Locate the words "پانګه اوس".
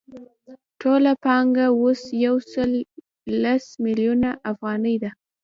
1.23-2.01